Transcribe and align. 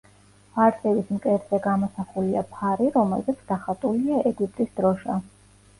არწივის 0.67 1.11
მკერდზე 1.17 1.59
გამოსახულია 1.67 2.43
ფარი, 2.55 2.91
რომელზეც 2.99 3.45
დახატულია 3.53 4.21
ეგვიპტის 4.33 4.79
დროშა. 4.83 5.23